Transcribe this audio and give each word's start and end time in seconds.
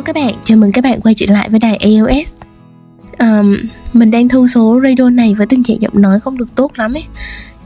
Hello 0.00 0.12
các 0.12 0.24
bạn, 0.24 0.34
chào 0.44 0.58
mừng 0.58 0.72
các 0.72 0.84
bạn 0.84 1.00
quay 1.00 1.14
trở 1.14 1.26
lại 1.28 1.48
với 1.50 1.60
đài 1.60 1.76
AOS 1.76 2.34
um, 3.18 3.56
Mình 3.92 4.10
đang 4.10 4.28
thu 4.28 4.46
số 4.46 4.80
radio 4.84 5.10
này 5.10 5.34
với 5.34 5.46
tình 5.46 5.62
trạng 5.62 5.80
giọng 5.82 6.02
nói 6.02 6.20
không 6.20 6.38
được 6.38 6.54
tốt 6.54 6.72
lắm 6.74 6.96
ấy. 6.96 7.04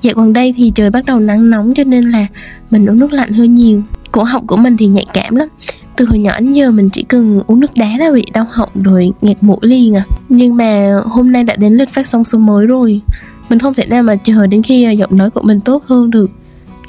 Dạo 0.03 0.15
gần 0.17 0.33
đây 0.33 0.55
thì 0.57 0.73
trời 0.75 0.91
bắt 0.91 1.05
đầu 1.05 1.21
nắng 1.21 1.51
nóng 1.51 1.75
cho 1.75 1.85
nên 1.85 2.05
là 2.05 2.27
mình 2.71 2.87
uống 2.87 2.99
nước 2.99 3.13
lạnh 3.13 3.33
hơi 3.33 3.49
nhiều. 3.49 3.83
Cổ 4.13 4.23
họng 4.23 4.47
của 4.47 4.57
mình 4.57 4.77
thì 4.77 4.87
nhạy 4.87 5.07
cảm 5.13 5.37
lắm. 5.37 5.49
Từ 5.97 6.05
hồi 6.05 6.19
nhỏ 6.19 6.41
đến 6.41 6.53
giờ 6.53 6.71
mình 6.71 6.89
chỉ 6.93 7.03
cần 7.03 7.43
uống 7.47 7.61
nước 7.61 7.77
đá 7.77 7.97
là 7.99 8.13
bị 8.15 8.25
đau 8.33 8.47
họng 8.51 8.83
rồi 8.83 9.11
nghẹt 9.21 9.37
mũi 9.41 9.59
liền 9.63 9.97
à. 9.97 10.05
Nhưng 10.29 10.57
mà 10.57 11.01
hôm 11.05 11.33
nay 11.33 11.45
đã 11.45 11.57
đến 11.57 11.73
lịch 11.73 11.91
phát 11.91 12.07
sóng 12.07 12.25
số 12.25 12.39
mới 12.39 12.67
rồi. 12.67 13.01
Mình 13.49 13.59
không 13.59 13.75
thể 13.75 13.87
nào 13.87 14.03
mà 14.03 14.17
chờ 14.17 14.47
đến 14.47 14.63
khi 14.63 14.85
à, 14.85 14.91
giọng 14.91 15.17
nói 15.17 15.31
của 15.31 15.43
mình 15.43 15.61
tốt 15.61 15.83
hơn 15.87 16.11
được. 16.11 16.31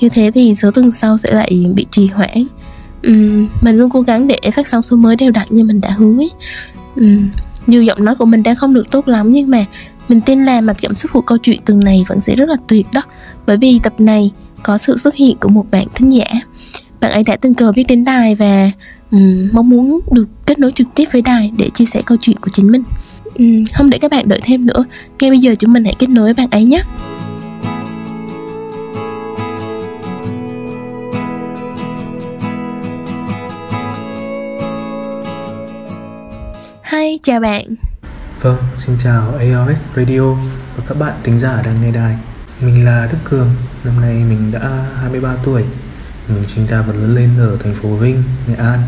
Như 0.02 0.10
thế 0.10 0.32
thì 0.36 0.56
số 0.56 0.72
tuần 0.72 0.92
sau 0.92 1.18
sẽ 1.18 1.34
lại 1.34 1.72
bị 1.76 1.86
trì 1.92 2.08
hoãn 2.08 2.48
um, 3.06 3.48
mình 3.62 3.78
luôn 3.78 3.90
cố 3.90 4.02
gắng 4.02 4.28
để 4.28 4.38
phát 4.54 4.68
sóng 4.68 4.82
số 4.82 4.98
mới 4.98 5.16
đều 5.16 5.32
đặn 5.32 5.48
như 5.50 5.64
mình 5.64 5.82
đã 5.82 5.90
hứa 5.90 6.18
ấy. 6.18 6.32
Ừ, 6.96 7.02
um, 7.02 7.30
dù 7.68 7.82
giọng 7.82 8.06
nói 8.06 8.16
của 8.16 8.26
mình 8.26 8.44
đang 8.44 8.56
không 8.56 8.74
được 8.74 8.92
tốt 8.92 9.08
lắm 9.08 9.32
nhưng 9.32 9.50
mà 9.50 9.66
mình 10.10 10.22
tin 10.22 10.46
là 10.46 10.62
mặt 10.62 10.78
cảm 10.82 10.96
xúc 10.96 11.12
của 11.12 11.22
câu 11.22 11.38
chuyện 11.38 11.60
tuần 11.66 11.80
này 11.80 12.06
vẫn 12.08 12.20
sẽ 12.20 12.36
rất 12.36 12.50
là 12.50 12.56
tuyệt 12.68 12.88
đó. 12.92 13.02
Bởi 13.46 13.58
vì 13.58 13.80
tập 13.84 13.94
này 14.00 14.32
có 14.64 14.78
sự 14.78 14.98
xuất 14.98 15.16
hiện 15.16 15.38
của 15.38 15.50
một 15.50 15.66
bạn 15.72 15.88
thính 15.96 16.14
giả. 16.14 16.26
Bạn 17.00 17.12
ấy 17.12 17.24
đã 17.24 17.38
tình 17.38 17.54
cờ 17.54 17.72
biết 17.72 17.84
đến 17.88 18.06
đài 18.06 18.36
và 18.36 18.72
um, 19.12 19.50
mong 19.54 19.70
muốn 19.70 20.00
được 20.12 20.28
kết 20.46 20.60
nối 20.60 20.72
trực 20.72 20.88
tiếp 20.96 21.06
với 21.12 21.22
đài 21.22 21.52
để 21.58 21.70
chia 21.74 21.86
sẻ 21.86 22.02
câu 22.06 22.18
chuyện 22.22 22.40
của 22.40 22.50
chính 22.50 22.72
mình. 22.72 22.84
Um, 23.36 23.66
không 23.74 23.90
để 23.90 23.98
các 23.98 24.12
bạn 24.12 24.28
đợi 24.28 24.40
thêm 24.44 24.66
nữa. 24.66 24.86
Ngay 25.20 25.30
bây 25.30 25.40
giờ 25.40 25.56
chúng 25.60 25.74
mình 25.74 25.86
hãy 25.86 25.96
kết 26.00 26.10
nối 26.10 26.24
với 26.24 26.34
bạn 26.34 26.48
ấy 26.52 26.66
nhé. 26.66 26.84
Hi, 37.06 37.20
chào 37.24 37.40
bạn. 37.40 37.76
Vâng, 38.42 38.58
xin 38.78 38.96
chào 39.04 39.34
AOS 39.40 39.80
Radio 39.96 40.34
và 40.78 40.84
các 40.88 40.98
bạn 41.00 41.14
tính 41.24 41.40
giả 41.40 41.62
đang 41.66 41.82
nghe 41.82 41.92
đài. 41.92 42.18
Mình 42.62 42.86
là 42.86 43.10
Đức 43.12 43.18
Cường, 43.24 43.50
năm 43.84 44.02
nay 44.02 44.14
mình 44.30 44.52
đã 44.52 44.86
23 45.02 45.36
tuổi. 45.46 45.64
Mình 46.28 46.44
sinh 46.56 46.68
ra 46.68 46.82
và 46.82 46.94
lớn 46.94 47.16
lên 47.16 47.30
ở 47.40 47.58
thành 47.64 47.74
phố 47.76 47.90
Vinh, 47.90 48.24
Nghệ 48.48 48.56
An. 48.56 48.80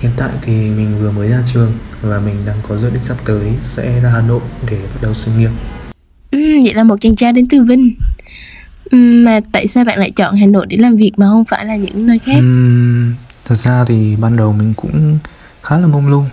Hiện 0.00 0.10
tại 0.16 0.30
thì 0.42 0.52
mình 0.52 0.98
vừa 1.00 1.10
mới 1.10 1.28
ra 1.28 1.42
trường 1.52 1.72
và 2.02 2.20
mình 2.20 2.34
đang 2.46 2.56
có 2.68 2.76
dự 2.76 2.90
định 2.90 3.04
sắp 3.04 3.16
tới 3.26 3.52
sẽ 3.62 4.00
ra 4.00 4.10
Hà 4.10 4.20
Nội 4.20 4.40
để 4.70 4.76
bắt 4.76 5.02
đầu 5.02 5.14
sự 5.14 5.30
nghiệp. 5.38 5.50
Ừ, 6.30 6.38
Vậy 6.64 6.74
là 6.74 6.84
một 6.84 6.96
chàng 7.00 7.16
trai 7.16 7.32
đến 7.32 7.46
từ 7.50 7.62
Vinh. 7.62 7.94
Ừ, 8.90 8.98
Mà 9.26 9.40
tại 9.52 9.66
sao 9.66 9.84
bạn 9.84 9.98
lại 9.98 10.10
chọn 10.10 10.36
Hà 10.36 10.46
Nội 10.46 10.66
để 10.68 10.76
làm 10.76 10.96
việc 10.96 11.12
mà 11.16 11.26
không 11.26 11.44
phải 11.44 11.64
là 11.64 11.76
những 11.76 12.06
nơi 12.06 12.18
khác? 12.18 12.36
Uhm, 12.38 13.14
thật 13.44 13.54
ra 13.54 13.84
thì 13.88 14.16
ban 14.16 14.36
đầu 14.36 14.52
mình 14.52 14.74
cũng 14.76 15.18
khá 15.62 15.78
là 15.80 15.86
mông 15.86 16.06
lung 16.06 16.26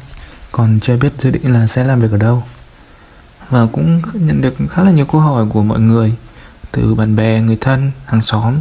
còn 0.52 0.80
chưa 0.80 0.98
biết 0.98 1.14
dự 1.20 1.32
định 1.32 1.54
là 1.54 1.68
sẽ 1.68 1.84
làm 1.84 2.00
việc 2.00 2.12
ở 2.12 2.18
đâu. 2.18 2.44
Và 3.50 3.68
cũng 3.72 4.02
nhận 4.14 4.42
được 4.42 4.54
khá 4.70 4.84
là 4.84 4.92
nhiều 4.92 5.06
câu 5.06 5.22
hỏi 5.22 5.46
của 5.50 5.64
mọi 5.64 5.80
người 5.80 6.14
từ 6.72 6.96
bạn 6.96 7.16
bè 7.16 7.42
người 7.42 7.58
thân 7.62 7.92
hàng 8.06 8.22
xóm 8.22 8.56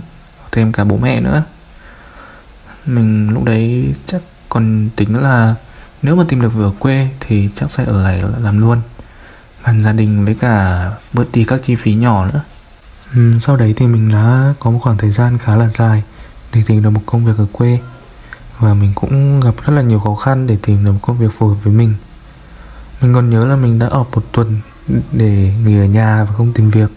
thêm 0.52 0.72
cả 0.72 0.84
bố 0.84 0.96
mẹ 0.96 1.20
nữa. 1.20 1.42
Mình 2.86 3.30
lúc 3.34 3.44
đấy 3.44 3.94
chắc 4.06 4.22
còn 4.48 4.88
tính 4.96 5.22
là 5.22 5.54
nếu 6.02 6.16
mà 6.16 6.24
tìm 6.28 6.40
được 6.40 6.54
việc 6.54 6.64
ở 6.64 6.72
quê 6.78 7.08
thì 7.20 7.48
chắc 7.54 7.70
sẽ 7.70 7.84
ở 7.84 8.02
lại 8.02 8.22
làm 8.42 8.58
luôn. 8.58 8.80
Gần 9.64 9.80
gia 9.80 9.92
đình 9.92 10.24
với 10.24 10.34
cả 10.34 10.90
bớt 11.12 11.32
đi 11.32 11.44
các 11.44 11.62
chi 11.62 11.74
phí 11.74 11.94
nhỏ 11.94 12.26
nữa. 12.26 12.40
Ừ, 13.14 13.32
sau 13.40 13.56
đấy 13.56 13.74
thì 13.76 13.86
mình 13.86 14.12
đã 14.12 14.54
có 14.60 14.70
một 14.70 14.78
khoảng 14.82 14.98
thời 14.98 15.10
gian 15.10 15.38
khá 15.38 15.56
là 15.56 15.68
dài 15.68 16.02
để 16.52 16.62
tìm 16.66 16.82
được 16.82 16.90
một 16.90 17.02
công 17.06 17.24
việc 17.24 17.38
ở 17.38 17.46
quê 17.52 17.78
và 18.60 18.74
mình 18.74 18.92
cũng 18.94 19.40
gặp 19.40 19.54
rất 19.66 19.72
là 19.72 19.82
nhiều 19.82 20.00
khó 20.00 20.14
khăn 20.14 20.46
để 20.46 20.58
tìm 20.62 20.84
được 20.84 20.92
một 20.92 20.98
công 21.02 21.18
việc 21.18 21.32
phù 21.32 21.48
hợp 21.48 21.56
với 21.64 21.72
mình. 21.72 21.94
Mình 23.00 23.14
còn 23.14 23.30
nhớ 23.30 23.46
là 23.46 23.56
mình 23.56 23.78
đã 23.78 23.86
ở 23.86 24.04
một 24.12 24.22
tuần 24.32 24.60
để 25.12 25.54
nghỉ 25.64 25.78
ở 25.78 25.84
nhà 25.84 26.24
và 26.24 26.34
không 26.36 26.52
tìm 26.52 26.70
việc. 26.70 26.90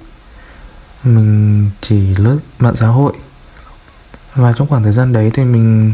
Mình 1.03 1.69
chỉ 1.81 2.15
lướt 2.15 2.39
mạng 2.59 2.75
xã 2.75 2.87
hội. 2.87 3.13
Và 4.35 4.53
trong 4.53 4.67
khoảng 4.67 4.83
thời 4.83 4.91
gian 4.91 5.13
đấy 5.13 5.31
thì 5.33 5.43
mình 5.43 5.93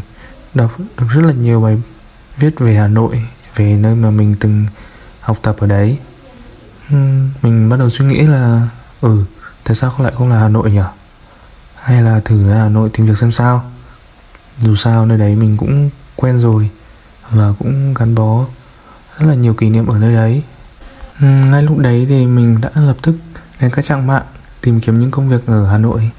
đọc 0.53 0.72
được 0.80 1.06
rất 1.09 1.25
là 1.25 1.34
nhiều 1.34 1.62
bài 1.62 1.81
viết 2.38 2.59
về 2.59 2.75
Hà 2.75 2.88
Nội, 2.88 3.24
về 3.56 3.74
nơi 3.74 3.96
mà 3.96 4.09
mình 4.12 4.36
từng 4.40 4.66
học 5.22 5.38
tập 5.41 5.56
ở 5.59 5.68
đấy. 5.68 5.97
Mình 7.41 7.69
bắt 7.69 7.78
đầu 7.80 7.90
suy 7.90 8.06
nghĩ 8.06 8.22
là 8.22 8.68
ừ 9.01 9.24
tại 9.63 9.75
sao 9.75 9.90
không 9.90 10.06
lại 10.06 10.13
không 10.18 10.30
là 10.30 10.40
Hà 10.40 10.47
Nội 10.47 10.72
nhỉ? 10.72 10.81
Hay 11.75 12.01
là 12.01 12.22
thử 12.25 12.50
ra 12.50 12.56
Hà 12.56 12.69
Nội 12.69 12.90
tìm 12.94 13.06
việc 13.06 13.18
xem 13.18 13.31
sao? 13.31 13.72
Dù 14.62 14.75
sao 14.75 15.06
nơi 15.06 15.18
đấy 15.18 15.36
mình 15.36 15.58
cũng 15.58 15.90
quen 16.16 16.40
rồi 16.40 16.70
và 17.30 17.53
cũng 17.59 17.94
gắn 17.94 18.16
bó 18.16 18.46
rất 19.20 19.28
là 19.28 19.34
nhiều 19.34 19.53
kỷ 19.53 19.70
niệm 19.70 19.88
ở 19.88 20.00
nơi 20.00 20.14
đấy. 20.14 20.44
Ngay 21.20 21.62
lúc 21.62 21.78
đấy 21.78 22.06
thì 22.09 22.25
mình 22.25 22.62
đã 22.62 22.69
lập 22.75 22.98
tức 23.02 23.16
lên 23.59 23.72
các 23.72 23.86
trang 23.86 24.08
mạng 24.08 24.24
tìm 24.62 24.81
kiếm 24.81 25.00
những 25.00 25.12
công 25.12 25.30
việc 25.30 25.46
ở 25.46 25.66
hà 25.66 25.78
nội. 25.78 26.12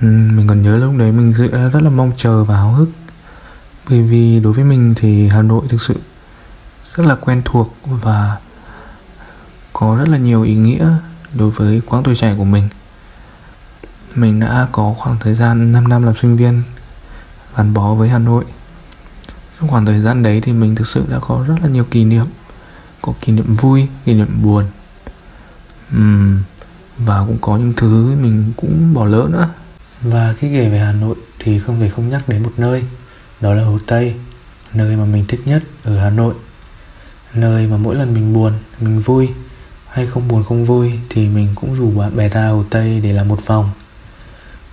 Mình 0.00 0.46
còn 0.46 0.62
nhớ 0.62 0.78
lúc 0.78 0.92
đấy 0.96 1.12
mình 1.12 1.32
rất 1.72 1.82
là 1.82 1.90
mong 1.90 2.12
chờ 2.16 2.44
và 2.44 2.56
háo 2.56 2.72
hức. 2.72 2.88
Bởi 3.90 4.02
vì 4.02 4.40
đối 4.40 4.52
với 4.52 4.64
mình 4.64 4.94
thì 4.96 5.28
hà 5.28 5.42
nội 5.42 5.66
thực 5.68 5.82
sự 5.82 5.94
rất 6.94 7.06
là 7.06 7.14
quen 7.14 7.42
thuộc 7.44 7.76
và 7.84 8.36
có 9.72 9.96
rất 9.98 10.08
là 10.08 10.18
nhiều 10.18 10.42
ý 10.42 10.54
nghĩa 10.54 10.96
đối 11.34 11.50
với 11.50 11.82
quãng 11.86 12.02
tuổi 12.02 12.16
trẻ 12.16 12.34
của 12.38 12.44
mình. 12.44 12.68
Mình 14.14 14.40
đã 14.40 14.68
có 14.72 14.94
khoảng 14.98 15.16
thời 15.20 15.34
gian 15.34 15.72
5 15.72 15.88
năm 15.88 16.02
làm 16.02 16.14
sinh 16.14 16.36
viên 16.36 16.62
gắn 17.56 17.74
bó 17.74 17.94
với 17.94 18.08
Hà 18.08 18.18
Nội. 18.18 18.44
Trong 19.60 19.68
khoảng 19.68 19.86
thời 19.86 20.00
gian 20.00 20.22
đấy 20.22 20.40
thì 20.40 20.52
mình 20.52 20.74
thực 20.74 20.86
sự 20.86 21.04
đã 21.10 21.18
có 21.20 21.44
rất 21.48 21.54
là 21.62 21.68
nhiều 21.68 21.84
kỷ 21.84 22.04
niệm. 22.04 22.26
Có 23.02 23.12
kỷ 23.20 23.32
niệm 23.32 23.54
vui 23.54 23.88
kỷ 24.04 24.14
niệm 24.14 24.42
buồn. 24.42 24.64
Uhm, 25.96 26.42
và 26.98 27.24
cũng 27.26 27.38
có 27.40 27.56
những 27.56 27.72
thứ 27.76 28.16
mình 28.22 28.52
cũng 28.56 28.94
bỏ 28.94 29.04
lỡ 29.04 29.28
nữa. 29.30 29.48
Và 30.02 30.34
khi 30.38 30.48
kể 30.52 30.68
về 30.68 30.78
Hà 30.78 30.92
Nội 30.92 31.16
thì 31.38 31.58
không 31.58 31.80
thể 31.80 31.88
không 31.88 32.08
nhắc 32.08 32.28
đến 32.28 32.42
một 32.42 32.52
nơi 32.56 32.84
đó 33.40 33.54
là 33.54 33.64
Hồ 33.64 33.78
Tây 33.86 34.14
nơi 34.74 34.96
mà 34.96 35.04
mình 35.04 35.24
thích 35.28 35.40
nhất 35.44 35.62
ở 35.84 35.98
Hà 35.98 36.10
Nội. 36.10 36.34
Nơi 37.34 37.66
mà 37.66 37.76
mỗi 37.76 37.94
lần 37.94 38.14
mình 38.14 38.32
buồn 38.32 38.52
mình 38.80 39.00
vui 39.00 39.28
hay 39.88 40.06
không 40.06 40.28
buồn 40.28 40.44
không 40.44 40.64
vui 40.64 40.92
thì 41.10 41.28
mình 41.28 41.48
cũng 41.54 41.74
rủ 41.74 41.90
bạn 41.90 42.16
bè 42.16 42.28
ra 42.28 42.48
Hồ 42.48 42.64
Tây 42.70 43.00
để 43.00 43.12
làm 43.12 43.28
một 43.28 43.46
vòng. 43.46 43.70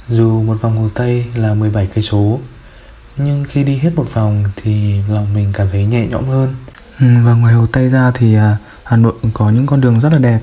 Dù 0.10 0.44
một 0.44 0.62
vòng 0.62 0.78
Hồ 0.78 0.90
Tây 0.94 1.26
là 1.36 1.54
17 1.54 1.88
cây 1.88 2.04
số 2.04 2.40
nhưng 3.18 3.44
khi 3.44 3.64
đi 3.64 3.76
hết 3.76 3.92
một 3.96 4.14
vòng 4.14 4.44
thì 4.56 5.02
lòng 5.10 5.34
mình 5.34 5.50
cảm 5.54 5.68
thấy 5.72 5.86
nhẹ 5.86 6.08
nhõm 6.08 6.26
hơn. 6.26 6.56
Ừ, 7.00 7.06
và 7.26 7.34
ngoài 7.34 7.54
hồ 7.54 7.66
tây 7.72 7.90
ra 7.90 8.12
thì 8.14 8.36
à, 8.36 8.58
hà 8.84 8.98
nội 8.98 9.14
có 9.34 9.50
những 9.50 9.66
con 9.66 9.82
đường 9.82 10.00
rất 10.00 10.14
là 10.14 10.18
đẹp 10.18 10.40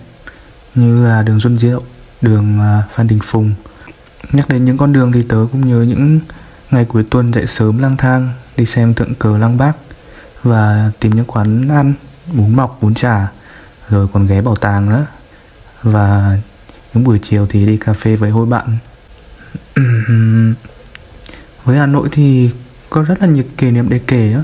như 0.74 1.06
là 1.06 1.22
đường 1.22 1.40
xuân 1.40 1.58
diệu 1.58 1.82
đường 2.20 2.60
à, 2.60 2.82
phan 2.90 3.08
đình 3.08 3.18
phùng. 3.22 3.52
Nhắc 4.32 4.48
đến 4.48 4.64
những 4.64 4.78
con 4.78 4.92
đường 4.92 5.12
thì 5.12 5.22
tớ 5.22 5.36
cũng 5.52 5.66
nhớ 5.66 5.82
những 5.82 6.20
ngày 6.70 6.84
cuối 6.84 7.04
tuần 7.10 7.32
dậy 7.32 7.46
sớm 7.46 7.78
lang 7.78 7.96
thang 7.96 8.32
đi 8.56 8.64
xem 8.64 8.94
tượng 8.94 9.14
cờ 9.14 9.38
lăng 9.38 9.56
bác 9.56 9.72
và 10.42 10.90
tìm 11.00 11.14
những 11.14 11.24
quán 11.24 11.68
ăn 11.68 11.94
bún 12.32 12.56
mọc 12.56 12.78
bún 12.80 12.94
chả 12.94 13.28
rồi 13.88 14.08
còn 14.12 14.26
ghé 14.26 14.40
bảo 14.40 14.56
tàng 14.56 14.86
nữa. 14.86 15.06
Và 15.82 16.38
những 16.94 17.04
buổi 17.04 17.18
chiều 17.22 17.46
thì 17.46 17.66
đi 17.66 17.76
cà 17.76 17.92
phê 17.92 18.16
với 18.16 18.30
hội 18.30 18.46
bạn 18.46 18.78
với 21.64 21.78
Hà 21.78 21.86
Nội 21.86 22.08
thì 22.12 22.50
có 22.90 23.02
rất 23.02 23.20
là 23.20 23.26
nhiều 23.26 23.44
kỷ 23.56 23.70
niệm 23.70 23.88
để 23.88 24.00
kể 24.06 24.32
đó. 24.32 24.40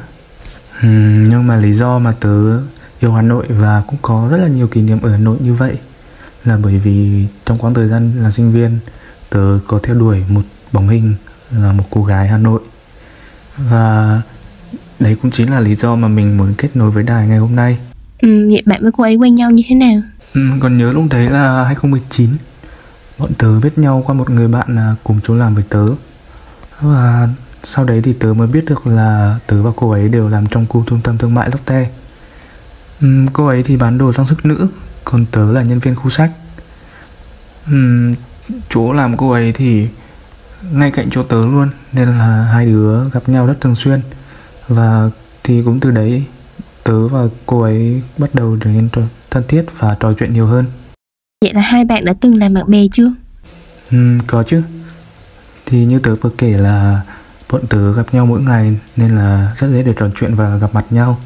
Ừ, 0.82 0.88
nhưng 1.30 1.46
mà 1.46 1.56
lý 1.56 1.72
do 1.72 1.98
mà 1.98 2.12
tớ 2.20 2.60
yêu 3.00 3.12
Hà 3.12 3.22
Nội 3.22 3.46
và 3.48 3.82
cũng 3.86 3.98
có 4.02 4.28
rất 4.30 4.36
là 4.36 4.48
nhiều 4.48 4.66
kỷ 4.66 4.82
niệm 4.82 4.98
ở 5.02 5.10
Hà 5.10 5.18
Nội 5.18 5.36
như 5.40 5.54
vậy 5.54 5.76
là 6.44 6.58
bởi 6.62 6.78
vì 6.78 7.26
trong 7.44 7.58
quãng 7.58 7.74
thời 7.74 7.88
gian 7.88 8.12
là 8.16 8.30
sinh 8.30 8.52
viên 8.52 8.78
tớ 9.30 9.58
có 9.66 9.78
theo 9.82 9.94
đuổi 9.94 10.24
một 10.28 10.42
bóng 10.72 10.88
hình 10.88 11.14
là 11.50 11.72
một 11.72 11.84
cô 11.90 12.04
gái 12.04 12.28
Hà 12.28 12.38
Nội. 12.38 12.60
Và 13.56 14.22
đấy 15.00 15.16
cũng 15.22 15.30
chính 15.30 15.50
là 15.50 15.60
lý 15.60 15.74
do 15.74 15.94
mà 15.94 16.08
mình 16.08 16.38
muốn 16.38 16.54
kết 16.58 16.76
nối 16.76 16.90
với 16.90 17.02
đài 17.02 17.28
ngày 17.28 17.38
hôm 17.38 17.56
nay. 17.56 17.78
Ừ, 18.18 18.48
vậy 18.50 18.62
bạn 18.66 18.82
với 18.82 18.92
cô 18.92 19.04
ấy 19.04 19.16
quen 19.16 19.34
nhau 19.34 19.50
như 19.50 19.62
thế 19.68 19.74
nào? 19.74 20.00
Ừ, 20.34 20.40
còn 20.60 20.78
nhớ 20.78 20.92
lúc 20.92 21.04
đấy 21.10 21.30
là 21.30 21.64
2019 21.64 22.30
bọn 23.18 23.30
tớ 23.38 23.60
biết 23.60 23.78
nhau 23.78 24.02
qua 24.06 24.14
một 24.14 24.30
người 24.30 24.48
bạn 24.48 24.76
à, 24.78 24.94
cùng 25.04 25.20
chỗ 25.22 25.34
làm 25.34 25.54
với 25.54 25.64
tớ 25.68 25.86
và 26.80 27.28
sau 27.64 27.84
đấy 27.84 28.00
thì 28.04 28.12
tớ 28.12 28.34
mới 28.34 28.46
biết 28.46 28.64
được 28.64 28.86
là 28.86 29.38
tớ 29.46 29.62
và 29.62 29.70
cô 29.76 29.90
ấy 29.90 30.08
đều 30.08 30.28
làm 30.28 30.46
trong 30.46 30.66
khu 30.66 30.84
trung 30.86 31.00
tâm 31.04 31.18
thương 31.18 31.34
mại 31.34 31.50
Lotte. 31.50 31.90
Uhm, 33.04 33.26
cô 33.26 33.46
ấy 33.46 33.62
thì 33.62 33.76
bán 33.76 33.98
đồ 33.98 34.12
trang 34.12 34.26
sức 34.26 34.46
nữ 34.46 34.68
còn 35.04 35.26
tớ 35.26 35.52
là 35.52 35.62
nhân 35.62 35.78
viên 35.78 35.94
khu 35.94 36.10
sách. 36.10 36.30
Uhm, 37.70 38.14
chỗ 38.68 38.92
làm 38.92 39.16
cô 39.16 39.30
ấy 39.30 39.52
thì 39.52 39.88
ngay 40.72 40.90
cạnh 40.90 41.10
chỗ 41.10 41.22
tớ 41.22 41.42
luôn 41.42 41.68
nên 41.92 42.08
là 42.08 42.48
hai 42.52 42.66
đứa 42.66 43.04
gặp 43.04 43.28
nhau 43.28 43.46
rất 43.46 43.60
thường 43.60 43.74
xuyên. 43.74 44.00
Và 44.68 45.10
thì 45.44 45.62
cũng 45.64 45.80
từ 45.80 45.90
đấy 45.90 46.24
tớ 46.84 47.08
và 47.08 47.20
cô 47.46 47.60
ấy 47.60 48.02
bắt 48.18 48.34
đầu 48.34 48.56
trở 48.64 48.70
nên 48.70 48.88
thân 49.30 49.42
thiết 49.48 49.64
và 49.78 49.96
trò 50.00 50.12
chuyện 50.12 50.32
nhiều 50.32 50.46
hơn. 50.46 50.64
Vậy 51.40 51.52
là 51.54 51.60
hai 51.60 51.84
bạn 51.84 52.04
đã 52.04 52.14
từng 52.20 52.36
làm 52.36 52.54
bạn 52.54 52.64
bè 52.70 52.86
chưa? 52.92 53.12
Ừ, 53.90 54.18
có 54.26 54.42
chứ 54.42 54.62
thì 55.66 55.84
như 55.84 55.98
tớ 55.98 56.14
vừa 56.14 56.30
kể 56.38 56.48
là 56.48 57.02
bọn 57.50 57.66
tớ 57.66 57.92
gặp 57.92 58.14
nhau 58.14 58.26
mỗi 58.26 58.40
ngày 58.40 58.76
nên 58.96 59.16
là 59.16 59.54
rất 59.58 59.68
dễ 59.70 59.82
để 59.82 59.92
trò 59.96 60.08
chuyện 60.16 60.34
và 60.34 60.56
gặp 60.56 60.74
mặt 60.74 60.84
nhau. 60.90 61.20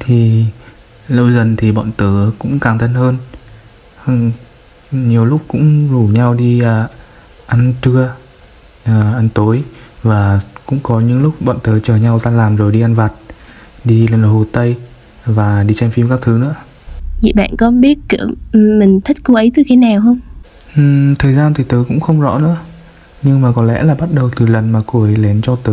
Thì 0.00 0.44
lâu 1.08 1.30
dần 1.30 1.56
thì 1.56 1.72
bọn 1.72 1.92
tớ 1.96 2.30
cũng 2.38 2.58
càng 2.58 2.78
thân 2.78 2.94
hơn. 2.94 3.16
Nhiều 4.90 5.24
lúc 5.24 5.40
cũng 5.48 5.88
rủ 5.90 6.02
nhau 6.02 6.34
đi 6.34 6.60
à, 6.60 6.88
ăn 7.46 7.74
trưa 7.82 8.14
à, 8.84 9.12
ăn 9.14 9.28
tối 9.34 9.62
và 10.02 10.40
cũng 10.66 10.78
có 10.82 11.00
những 11.00 11.22
lúc 11.22 11.34
bọn 11.40 11.58
tớ 11.62 11.78
chờ 11.78 11.96
nhau 11.96 12.18
ra 12.18 12.30
làm 12.30 12.56
rồi 12.56 12.72
đi 12.72 12.80
ăn 12.80 12.94
vặt 12.94 13.12
đi 13.84 14.08
lên 14.08 14.22
hồ 14.22 14.44
tây 14.52 14.76
và 15.26 15.62
đi 15.62 15.74
xem 15.74 15.90
phim 15.90 16.08
các 16.08 16.18
thứ 16.22 16.38
nữa. 16.38 16.54
Vậy 17.22 17.32
bạn 17.36 17.50
có 17.58 17.70
biết 17.70 17.98
kiểu 18.08 18.26
mình 18.52 19.00
thích 19.00 19.16
cô 19.22 19.34
ấy 19.34 19.52
từ 19.54 19.62
khi 19.66 19.76
nào 19.76 20.00
không? 20.00 20.20
Uhm, 20.80 21.14
thời 21.14 21.32
gian 21.32 21.54
thì 21.54 21.64
tớ 21.64 21.84
cũng 21.88 22.00
không 22.00 22.20
rõ 22.20 22.38
nữa 22.38 22.56
nhưng 23.22 23.40
mà 23.40 23.52
có 23.52 23.62
lẽ 23.62 23.82
là 23.82 23.94
bắt 23.94 24.08
đầu 24.12 24.30
từ 24.36 24.46
lần 24.46 24.72
mà 24.72 24.80
cô 24.86 25.02
ấy 25.02 25.16
lén 25.16 25.42
cho 25.42 25.56
tớ 25.56 25.72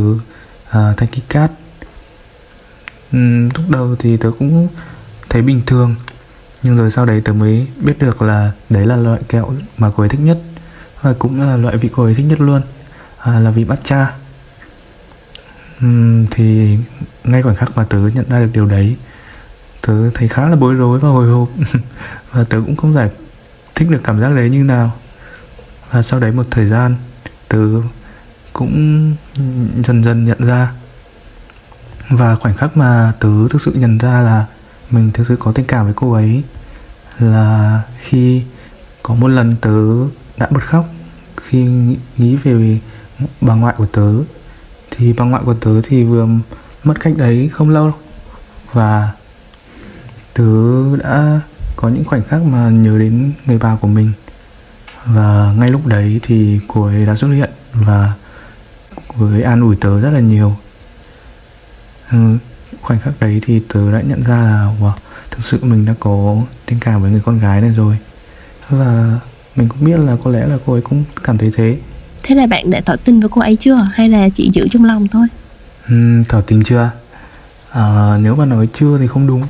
à, 0.70 0.90
uh, 0.90 0.98
thanh 0.98 1.10
cát. 1.30 1.52
Uhm, 3.16 3.50
lúc 3.56 3.70
đầu 3.70 3.96
thì 4.00 4.18
tớ 4.18 4.32
cũng 4.40 4.68
thấy 5.30 5.42
bình 5.42 5.62
thường 5.66 5.96
nhưng 6.64 6.78
rồi 6.78 6.92
sau 6.92 7.06
đấy 7.06 7.22
tớ 7.22 7.34
mới 7.34 7.68
biết 7.78 8.00
được 8.00 8.22
là 8.22 8.52
đấy 8.70 8.86
là 8.86 8.96
loại 8.96 9.22
kẹo 9.30 9.54
mà 9.78 9.92
cô 9.96 10.04
ấy 10.04 10.10
thích 10.10 10.22
nhất 10.24 10.38
và 11.02 11.14
cũng 11.20 11.42
là 11.42 11.58
loại 11.58 11.78
vị 11.78 11.90
cô 11.94 12.04
ấy 12.04 12.16
thích 12.16 12.26
nhất 12.30 12.42
luôn 12.42 12.62
à, 13.18 13.40
là 13.40 13.52
vị 13.52 13.66
matcha. 13.66 14.14
Uhm, 15.86 16.26
thì 16.32 16.78
ngay 17.24 17.42
khoảnh 17.42 17.56
khắc 17.56 17.78
mà 17.78 17.84
tớ 17.90 17.98
nhận 17.98 18.30
ra 18.30 18.40
được 18.40 18.50
điều 18.54 18.66
đấy 18.66 18.98
tớ 19.82 20.10
thấy 20.14 20.28
khá 20.28 20.50
là 20.50 20.56
bối 20.56 20.74
rối 20.74 21.00
và 21.00 21.10
hồi 21.10 21.28
hộp. 21.28 21.50
Và 22.32 22.44
tớ 22.44 22.58
cũng 22.66 22.76
không 22.76 22.94
giải 22.94 23.10
thích 23.76 23.90
được 23.90 24.02
cảm 24.04 24.20
giác 24.20 24.30
đấy 24.36 24.50
như 24.50 24.64
nào. 24.64 24.92
Và 25.92 26.02
sau 26.02 26.20
đấy 26.20 26.32
một 26.32 26.46
thời 26.52 26.66
gian 26.66 26.96
tớ 27.48 27.68
cũng 28.54 29.16
dần 29.86 30.04
dần 30.04 30.26
nhận 30.26 30.38
ra. 30.40 30.72
Và 32.10 32.36
khoảnh 32.36 32.58
khắc 32.58 32.78
mà 32.78 33.14
tớ 33.20 33.30
thực 33.50 33.62
sự 33.62 33.74
nhận 33.74 33.98
ra 33.98 34.22
là 34.22 34.46
mình 34.92 35.12
thực 35.14 35.28
sự 35.28 35.36
có 35.40 35.52
tình 35.52 35.66
cảm 35.66 35.86
với 35.86 35.94
cô 35.94 36.14
ấy 36.14 36.44
là 37.20 37.82
khi 37.98 38.44
có 39.04 39.16
một 39.16 39.28
lần 39.28 39.56
tớ 39.62 40.08
đã 40.38 40.48
bật 40.50 40.64
khóc 40.64 40.86
khi 41.38 41.66
nghĩ 42.18 42.36
về 42.36 42.80
bà 43.42 43.54
ngoại 43.54 43.76
của 43.78 43.86
tớ. 43.86 44.14
Thì 44.92 45.14
bà 45.14 45.26
ngoại 45.26 45.44
của 45.46 45.54
tớ 45.54 45.82
thì 45.84 46.04
vừa 46.04 46.28
mất 46.84 47.00
cách 47.00 47.14
đấy 47.18 47.50
không 47.54 47.70
lâu 47.70 47.92
và 48.74 49.12
tớ 50.34 50.44
đã 50.98 51.42
có 51.76 51.90
những 51.90 52.06
khoảnh 52.06 52.24
khắc 52.24 52.42
mà 52.42 52.70
nhớ 52.70 53.00
đến 53.00 53.32
người 53.46 53.58
bà 53.58 53.76
của 53.76 53.88
mình 53.88 54.12
và 55.08 55.54
ngay 55.58 55.70
lúc 55.70 55.86
đấy 55.86 56.20
thì 56.24 56.60
cô 56.68 56.86
ấy 56.86 57.06
đã 57.06 57.16
xuất 57.16 57.28
hiện 57.28 57.50
và 57.74 58.14
cô 59.08 59.26
ấy 59.26 59.44
an 59.44 59.62
ủi 59.62 59.76
tớ 59.76 60.00
rất 60.00 60.10
là 60.14 60.20
nhiều. 60.20 60.56
Ừ, 62.12 62.18
khoảnh 62.82 63.00
khắc 63.00 63.14
đấy 63.20 63.40
thì 63.44 63.62
tớ 63.74 63.92
đã 63.92 64.02
nhận 64.02 64.24
ra 64.24 64.42
là 64.42 64.74
wow, 64.82 64.92
thực 65.32 65.44
sự 65.44 65.60
mình 65.62 65.86
đã 65.86 65.94
có 66.00 66.36
tình 66.66 66.80
cảm 66.80 67.02
với 67.02 67.12
người 67.12 67.22
con 67.26 67.40
gái 67.40 67.62
này 67.62 67.70
rồi. 67.70 67.98
Và 68.70 69.20
mình 69.56 69.70
cũng 69.70 69.84
biết 69.84 70.00
là 70.00 70.18
có 70.24 70.32
lẽ 70.32 70.48
là 70.48 70.58
cô 70.66 70.74
ấy 70.74 70.82
cũng 70.82 71.04
cảm 71.24 71.38
thấy 71.38 71.52
thế. 71.56 71.78
Thế 72.24 72.36
là 72.36 72.48
bạn 72.48 72.70
đã 72.70 72.82
tỏ 72.86 72.96
tình 73.04 73.20
với 73.20 73.30
cô 73.30 73.42
ấy 73.42 73.56
chưa? 73.56 73.88
Hay 73.94 74.10
là 74.10 74.30
chỉ 74.30 74.50
giữ 74.54 74.68
trong 74.72 74.86
lòng 74.86 75.08
thôi? 75.08 75.28
Uhm, 75.94 76.24
tỏ 76.24 76.42
tình 76.42 76.64
chưa? 76.64 76.92
À, 77.72 78.18
nếu 78.22 78.36
mà 78.36 78.46
nói 78.46 78.68
chưa 78.74 78.98
thì 78.98 79.08
không 79.08 79.28
đúng. 79.28 79.44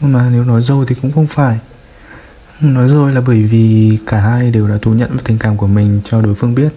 Nhưng 0.00 0.12
mà 0.12 0.28
nếu 0.32 0.44
nói 0.44 0.62
rồi 0.62 0.84
thì 0.88 0.94
cũng 1.02 1.12
không 1.12 1.26
phải 1.26 1.58
nói 2.62 2.88
rồi 2.88 3.12
là 3.12 3.20
bởi 3.20 3.42
vì 3.42 3.98
cả 4.06 4.20
hai 4.20 4.50
đều 4.50 4.68
đã 4.68 4.78
thú 4.82 4.92
nhận 4.92 5.18
tình 5.24 5.38
cảm 5.38 5.56
của 5.56 5.66
mình 5.66 6.00
cho 6.04 6.22
đối 6.22 6.34
phương 6.34 6.54
biết. 6.54 6.72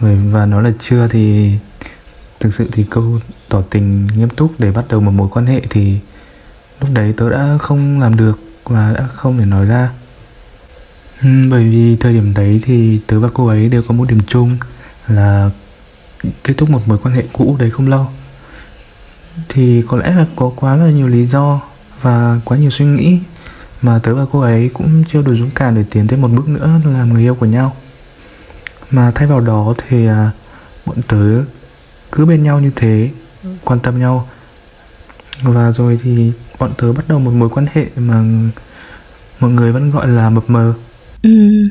Và 0.00 0.46
nói 0.46 0.62
là 0.62 0.72
chưa 0.78 1.06
thì 1.06 1.52
thực 2.40 2.54
sự 2.54 2.68
thì 2.72 2.84
câu 2.90 3.20
tỏ 3.48 3.62
tình 3.70 4.06
nghiêm 4.06 4.28
túc 4.28 4.52
để 4.58 4.70
bắt 4.70 4.84
đầu 4.88 5.00
một 5.00 5.10
mối 5.10 5.28
quan 5.32 5.46
hệ 5.46 5.60
thì 5.70 5.98
lúc 6.80 6.90
đấy 6.94 7.14
tớ 7.16 7.30
đã 7.30 7.58
không 7.58 8.00
làm 8.00 8.16
được 8.16 8.40
và 8.64 8.92
đã 8.92 9.06
không 9.06 9.38
thể 9.38 9.44
nói 9.44 9.64
ra. 9.66 9.90
Ừ, 11.22 11.28
bởi 11.50 11.68
vì 11.68 11.96
thời 11.96 12.12
điểm 12.12 12.34
đấy 12.34 12.60
thì 12.62 13.00
tớ 13.06 13.20
và 13.20 13.28
cô 13.34 13.46
ấy 13.46 13.68
đều 13.68 13.82
có 13.82 13.94
một 13.94 14.08
điểm 14.08 14.20
chung 14.26 14.56
là 15.08 15.50
kết 16.44 16.54
thúc 16.56 16.70
một 16.70 16.82
mối 16.86 16.98
quan 17.02 17.14
hệ 17.14 17.24
cũ 17.32 17.56
đấy 17.58 17.70
không 17.70 17.88
lâu. 17.88 18.06
Thì 19.48 19.82
có 19.88 19.96
lẽ 19.96 20.10
là 20.14 20.26
có 20.36 20.52
quá 20.56 20.76
là 20.76 20.90
nhiều 20.90 21.08
lý 21.08 21.26
do 21.26 21.60
và 22.02 22.40
quá 22.44 22.56
nhiều 22.56 22.70
suy 22.70 22.84
nghĩ 22.84 23.18
mà 23.82 24.00
tớ 24.02 24.14
và 24.14 24.26
cô 24.32 24.40
ấy 24.40 24.70
cũng 24.72 25.04
chưa 25.08 25.22
đủ 25.22 25.36
dũng 25.36 25.50
cảm 25.54 25.74
để 25.74 25.84
tiến 25.90 26.06
thêm 26.06 26.20
một 26.20 26.28
bước 26.28 26.48
nữa 26.48 26.80
làm 26.84 27.12
người 27.12 27.22
yêu 27.22 27.34
của 27.34 27.46
nhau. 27.46 27.76
Mà 28.90 29.12
thay 29.14 29.26
vào 29.26 29.40
đó 29.40 29.74
thì 29.88 30.06
à, 30.06 30.30
bọn 30.86 30.96
tớ 31.08 31.44
cứ 32.12 32.26
bên 32.26 32.42
nhau 32.42 32.60
như 32.60 32.70
thế 32.76 33.10
quan 33.64 33.80
tâm 33.80 33.98
nhau. 33.98 34.28
Và 35.42 35.70
rồi 35.70 35.98
thì 36.02 36.32
bọn 36.58 36.70
tớ 36.78 36.92
bắt 36.92 37.08
đầu 37.08 37.18
một 37.18 37.30
mối 37.30 37.48
quan 37.48 37.66
hệ 37.72 37.86
mà 37.96 38.24
mọi 39.40 39.50
người 39.50 39.72
vẫn 39.72 39.90
gọi 39.90 40.08
là 40.08 40.30
mập 40.30 40.50
mờ. 40.50 40.74
Ừ. 41.22 41.64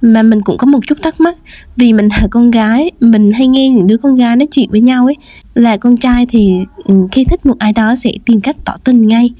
mà 0.00 0.22
mình 0.22 0.42
cũng 0.42 0.58
có 0.58 0.66
một 0.66 0.78
chút 0.86 0.98
thắc 1.02 1.20
mắc. 1.20 1.36
Vì 1.76 1.92
mình 1.92 2.08
là 2.08 2.28
con 2.30 2.50
gái 2.50 2.90
mình 3.00 3.32
hay 3.32 3.46
nghe 3.46 3.70
những 3.70 3.86
đứa 3.86 3.96
con 3.96 4.16
gái 4.16 4.36
nói 4.36 4.48
chuyện 4.50 4.70
với 4.70 4.80
nhau 4.80 5.06
ấy. 5.06 5.16
Là 5.54 5.76
con 5.76 5.96
trai 5.96 6.26
thì 6.30 6.52
ừ, 6.84 6.94
khi 7.12 7.24
thích 7.24 7.46
một 7.46 7.58
ai 7.58 7.72
đó 7.72 7.96
sẽ 7.96 8.12
tìm 8.24 8.40
cách 8.40 8.56
tỏ 8.64 8.76
tình 8.84 9.08
ngay. 9.08 9.30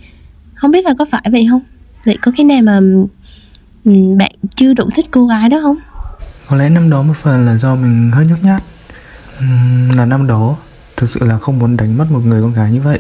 Không 0.55 0.71
biết 0.71 0.85
là 0.85 0.95
có 0.99 1.05
phải 1.05 1.23
vậy 1.33 1.47
không? 1.51 1.61
Vậy 2.07 2.19
có 2.23 2.33
cái 2.37 2.45
nào 2.45 2.63
mà 2.63 2.81
ừ, 3.85 3.93
bạn 4.19 4.33
chưa 4.55 4.75
đủ 4.75 4.89
thích 4.95 5.07
cô 5.11 5.27
gái 5.27 5.49
đó 5.49 5.59
không? 5.63 5.77
Có 6.47 6.57
lẽ 6.57 6.69
năm 6.69 6.91
đó 6.91 7.03
một 7.03 7.15
phần 7.23 7.47
là 7.47 7.57
do 7.57 7.75
mình 7.75 8.11
hơi 8.11 8.27
nhút 8.27 8.39
nhát. 8.43 8.63
Uhm, 9.39 9.91
là 9.97 10.05
năm 10.05 10.27
đó 10.27 10.57
thực 10.97 11.11
sự 11.11 11.21
là 11.25 11.39
không 11.39 11.59
muốn 11.59 11.77
đánh 11.77 11.99
mất 11.99 12.07
một 12.11 12.21
người 12.25 12.43
con 12.43 12.53
gái 12.53 12.73
như 12.73 12.81
vậy. 12.81 12.99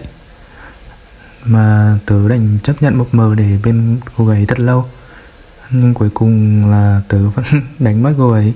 Mà 1.45 1.99
tớ 2.07 2.29
đành 2.29 2.59
chấp 2.63 2.83
nhận 2.83 2.99
một 2.99 3.09
mờ 3.13 3.35
để 3.35 3.59
bên 3.65 3.99
cô 4.17 4.27
gái 4.27 4.47
thật 4.47 4.61
lâu. 4.61 4.85
Nhưng 5.71 5.95
cuối 5.95 6.11
cùng 6.15 6.67
là 6.71 7.03
tớ 7.09 7.29
vẫn 7.35 7.45
đánh 7.79 8.03
mất 8.03 8.13
cô 8.19 8.31
ấy. 8.31 8.53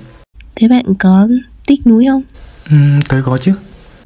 Thế 0.55 0.67
bạn 0.67 0.85
có 0.99 1.27
tiếc 1.67 1.87
nuối 1.87 2.05
không? 2.09 2.21
Ừ, 2.69 2.75
tớ 3.09 3.21
có 3.25 3.37
chứ. 3.37 3.53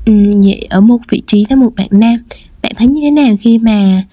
Ừ, 0.06 0.14
vậy 0.44 0.68
ở 0.70 0.82
một 0.82 0.98
vị 1.10 1.22
trí 1.28 1.46
là 1.50 1.56
một 1.56 1.72
bạn 1.76 1.88
nam. 1.92 2.18
Bạn 2.62 2.72
thấy 2.78 2.88
như 2.88 3.02
thế 3.02 3.12
nào 3.12 3.36
khi 3.40 3.58
mà 3.58 4.04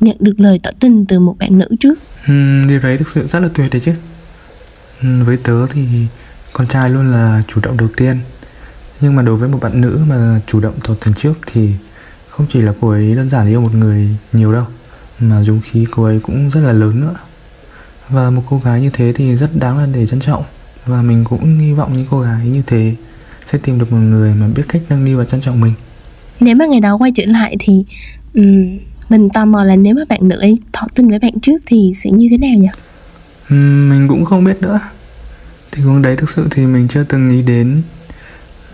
nhận 0.00 0.16
được 0.20 0.40
lời 0.40 0.60
tỏ 0.62 0.70
tình 0.80 1.06
từ 1.06 1.20
một 1.20 1.36
bạn 1.38 1.58
nữ 1.58 1.68
trước. 1.80 1.94
Ừ, 2.26 2.62
điều 2.68 2.80
đấy 2.80 2.98
thực 2.98 3.08
sự 3.08 3.26
rất 3.26 3.40
là 3.40 3.48
tuyệt 3.54 3.66
đấy 3.72 3.80
chứ. 3.84 3.92
Ừ, 5.02 5.24
với 5.24 5.36
tớ 5.36 5.66
thì 5.66 5.86
con 6.52 6.66
trai 6.68 6.90
luôn 6.90 7.12
là 7.12 7.42
chủ 7.48 7.60
động 7.60 7.76
đầu 7.76 7.88
tiên. 7.96 8.18
Nhưng 9.00 9.16
mà 9.16 9.22
đối 9.22 9.36
với 9.36 9.48
một 9.48 9.58
bạn 9.62 9.80
nữ 9.80 10.00
mà 10.08 10.40
chủ 10.46 10.60
động 10.60 10.74
tỏ 10.84 10.94
tình 11.04 11.14
trước 11.14 11.32
thì 11.46 11.70
không 12.28 12.46
chỉ 12.48 12.60
là 12.60 12.72
cô 12.80 12.88
ấy 12.88 13.14
đơn 13.14 13.30
giản 13.30 13.48
yêu 13.48 13.60
một 13.60 13.74
người 13.74 14.08
nhiều 14.32 14.52
đâu 14.52 14.64
mà 15.20 15.42
dung 15.42 15.60
khí 15.64 15.86
cô 15.90 16.04
ấy 16.04 16.20
cũng 16.20 16.50
rất 16.50 16.60
là 16.60 16.72
lớn 16.72 17.00
nữa. 17.00 17.14
Và 18.08 18.30
một 18.30 18.42
cô 18.48 18.60
gái 18.64 18.80
như 18.80 18.90
thế 18.92 19.12
thì 19.16 19.36
rất 19.36 19.50
đáng 19.56 19.78
là 19.78 19.86
để 19.86 20.06
trân 20.06 20.20
trọng. 20.20 20.44
Và 20.86 21.02
mình 21.02 21.24
cũng 21.24 21.58
hy 21.58 21.72
vọng 21.72 21.92
những 21.92 22.06
cô 22.10 22.20
gái 22.20 22.46
như 22.46 22.62
thế 22.66 22.94
sẽ 23.46 23.58
tìm 23.58 23.78
được 23.78 23.92
một 23.92 23.98
người 23.98 24.34
mà 24.34 24.48
biết 24.48 24.62
cách 24.68 24.82
nâng 24.88 25.04
niu 25.04 25.18
và 25.18 25.24
trân 25.24 25.40
trọng 25.40 25.60
mình. 25.60 25.72
Nếu 26.40 26.54
mà 26.56 26.66
ngày 26.66 26.80
đó 26.80 26.96
quay 26.96 27.12
trở 27.14 27.24
lại 27.26 27.56
thì 27.58 27.84
um, 28.34 28.78
mình 29.08 29.28
tò 29.28 29.44
mò 29.44 29.64
là 29.64 29.76
nếu 29.76 29.94
mà 29.94 30.02
bạn 30.08 30.28
nữ 30.28 30.38
ấy 30.38 30.58
tỏ 30.72 30.80
tình 30.94 31.08
với 31.08 31.18
bạn 31.18 31.40
trước 31.42 31.58
thì 31.66 31.92
sẽ 31.94 32.10
như 32.10 32.28
thế 32.30 32.38
nào 32.38 32.58
nhỉ? 32.58 32.68
Um, 33.50 33.90
mình 33.90 34.08
cũng 34.08 34.24
không 34.24 34.44
biết 34.44 34.56
nữa. 34.60 34.80
Thì 35.72 35.82
hôm 35.82 36.02
đấy 36.02 36.16
thực 36.16 36.30
sự 36.30 36.46
thì 36.50 36.66
mình 36.66 36.88
chưa 36.88 37.04
từng 37.04 37.28
nghĩ 37.28 37.42
đến. 37.42 37.82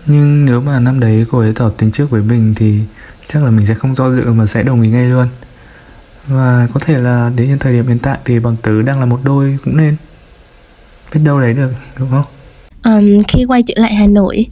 Nhưng 0.05 0.45
nếu 0.45 0.61
mà 0.61 0.79
năm 0.79 0.99
đấy 0.99 1.25
cô 1.31 1.39
ấy 1.39 1.53
tỏ 1.55 1.69
tình 1.69 1.91
trước 1.91 2.09
với 2.09 2.21
mình 2.21 2.53
thì 2.57 2.79
chắc 3.33 3.43
là 3.43 3.51
mình 3.51 3.65
sẽ 3.65 3.73
không 3.73 3.95
do 3.95 4.15
dự 4.15 4.23
mà 4.33 4.45
sẽ 4.45 4.63
đồng 4.63 4.81
ý 4.81 4.89
ngay 4.89 5.05
luôn. 5.05 5.27
Và 6.27 6.67
có 6.73 6.79
thể 6.79 6.97
là 6.97 7.31
đến 7.35 7.59
thời 7.59 7.73
điểm 7.73 7.87
hiện 7.87 7.99
tại 7.99 8.19
thì 8.25 8.39
bọn 8.39 8.55
tứ 8.61 8.81
đang 8.81 8.99
là 8.99 9.05
một 9.05 9.19
đôi 9.23 9.57
cũng 9.65 9.77
nên 9.77 9.95
biết 11.13 11.21
đâu 11.23 11.39
đấy 11.39 11.53
được 11.53 11.71
đúng 11.99 12.09
không? 12.09 12.25
Um, 12.83 13.23
khi 13.27 13.45
quay 13.45 13.63
trở 13.63 13.73
lại 13.77 13.95
hà 13.95 14.07
nội 14.07 14.45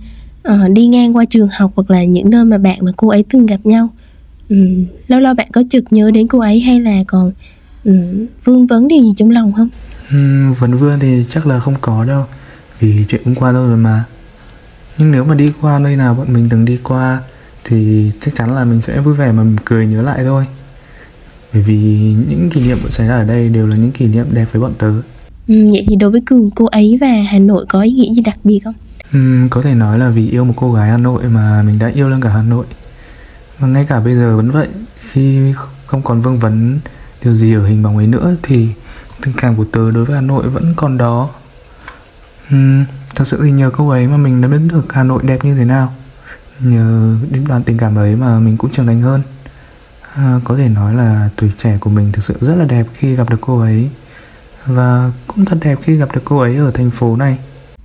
uh, 0.47 0.71
đi 0.73 0.88
ngang 0.88 1.15
qua 1.15 1.25
trường 1.29 1.50
học 1.57 1.71
hoặc 1.75 1.91
là 1.91 2.03
những 2.03 2.29
nơi 2.29 2.45
mà 2.45 2.57
bạn 2.57 2.77
và 2.81 2.91
cô 2.97 3.07
ấy 3.07 3.25
từng 3.29 3.45
gặp 3.45 3.59
nhau 3.63 3.89
um, 4.51 4.86
lâu 5.08 5.20
lâu 5.20 5.34
bạn 5.34 5.48
có 5.53 5.63
chợt 5.70 5.84
nhớ 5.91 6.12
đến 6.12 6.27
cô 6.27 6.39
ấy 6.39 6.60
hay 6.60 6.79
là 6.79 7.03
còn 7.08 7.31
um, 7.84 8.27
vương 8.43 8.67
vấn 8.67 8.88
điều 8.88 9.03
gì 9.03 9.13
trong 9.17 9.31
lòng 9.31 9.53
không? 9.53 9.70
Um, 10.12 10.53
vấn 10.53 10.77
vương 10.77 11.00
thì 11.00 11.25
chắc 11.29 11.48
là 11.48 11.60
không 11.60 11.75
có 11.81 12.05
đâu 12.05 12.25
vì 12.79 13.05
chuyện 13.08 13.22
cũng 13.24 13.36
qua 13.36 13.51
lâu 13.51 13.67
rồi 13.67 13.77
mà. 13.77 14.03
Nhưng 14.98 15.12
nếu 15.12 15.24
mà 15.24 15.36
đi 15.36 15.51
qua 15.62 15.79
nơi 15.79 15.96
nào 15.96 16.13
bọn 16.13 16.34
mình 16.34 16.48
từng 16.50 16.65
đi 16.65 16.77
qua 16.84 17.22
thì 17.63 18.12
chắc 18.22 18.36
chắn 18.36 18.55
là 18.55 18.65
mình 18.65 18.81
sẽ 18.81 19.00
vui 19.00 19.15
vẻ 19.15 19.31
mà 19.31 19.43
cười 19.65 19.88
nhớ 19.88 20.01
lại 20.01 20.24
thôi. 20.24 20.46
Bởi 21.53 21.62
vì 21.62 21.77
những 22.29 22.50
kỷ 22.50 22.62
niệm 22.62 22.77
xảy 22.89 23.08
ra 23.08 23.15
ở 23.17 23.24
đây 23.24 23.50
đều 23.50 23.67
là 23.67 23.75
những 23.75 23.91
kỷ 23.91 24.08
niệm 24.08 24.25
đẹp 24.31 24.46
với 24.51 24.62
bọn 24.62 24.74
tớ. 24.77 24.91
Ừ, 25.48 25.70
vậy 25.72 25.86
thì 25.88 25.96
đối 25.96 26.12
với 26.12 26.22
cường 26.25 26.51
cô 26.51 26.65
ấy 26.65 26.98
và 27.01 27.08
hà 27.08 27.39
nội 27.39 27.65
có 27.70 27.81
ý 27.81 27.91
nghĩa 27.91 28.13
gì 28.13 28.22
đặc 28.22 28.38
biệt 28.43 28.60
không? 28.63 28.74
Ừ, 29.13 29.20
có 29.50 29.62
thể 29.62 29.74
nói 29.74 30.00
là 30.00 30.10
vì 30.10 30.29
yêu 30.29 30.46
một 30.46 30.53
cô 30.55 30.74
gái 30.74 30.89
hà 30.89 30.98
nội 30.98 31.24
mà 31.24 31.63
mình 31.63 31.79
đã 31.79 31.91
yêu 31.96 32.10
lên 32.10 32.22
cả 32.22 32.29
hà 32.29 32.43
nội 32.43 32.65
và 33.62 33.68
ngay 33.68 33.86
cả 33.89 34.00
bây 34.00 34.15
giờ 34.15 34.38
vẫn 34.38 34.51
vậy 34.51 34.68
khi 35.12 35.53
không 35.86 36.01
còn 36.01 36.22
vương 36.22 36.39
vấn 36.39 36.80
điều 37.24 37.36
gì 37.36 37.53
ở 37.53 37.68
hình 37.68 37.84
bóng 37.84 37.98
ấy 37.98 38.08
nữa 38.08 38.36
thì 38.44 38.68
tình 39.22 39.34
cảm 39.38 39.56
của 39.56 39.65
tớ 39.72 39.91
đối 39.91 40.06
với 40.06 40.15
hà 40.15 40.22
nội 40.22 40.50
vẫn 40.50 40.74
còn 40.75 40.98
đó. 40.98 41.30
Uhm, 42.53 42.86
thật 43.15 43.27
sự 43.27 43.39
thì 43.44 43.51
nhờ 43.51 43.70
cô 43.70 43.89
ấy 43.89 44.08
mà 44.08 44.18
mình 44.18 44.41
đã 44.41 44.48
biết 44.48 44.58
được 44.70 44.94
hà 44.94 45.03
nội 45.03 45.24
đẹp 45.24 45.46
như 45.46 45.56
thế 45.56 45.65
nào. 45.65 45.94
Nhờ 46.60 47.15
đến 47.32 47.46
đoạn 47.48 47.63
tình 47.63 47.77
cảm 47.77 47.96
ấy 47.96 48.15
mà 48.15 48.39
mình 48.39 48.58
cũng 48.58 48.72
trưởng 48.72 48.88
thành 48.88 49.01
hơn. 49.01 49.22
À, 50.15 50.39
có 50.44 50.56
thể 50.58 50.70
nói 50.70 50.94
là 50.94 51.30
tuổi 51.36 51.51
trẻ 51.63 51.77
của 51.80 51.89
mình 51.89 52.12
thực 52.12 52.24
sự 52.24 52.38
rất 52.41 52.56
là 52.56 52.65
đẹp 52.65 52.86
khi 52.94 53.15
gặp 53.15 53.30
được 53.30 53.41
cô 53.41 53.60
ấy. 53.60 53.89
Và 54.65 55.12
cũng 55.27 55.46
thật 55.46 55.58
đẹp 55.62 55.80
khi 55.84 55.96
gặp 55.96 56.10
được 56.15 56.22
cô 56.25 56.38
ấy 56.38 56.56
ở 56.56 56.72
thành 56.72 56.91
phố 56.91 57.15
này. 57.15 57.38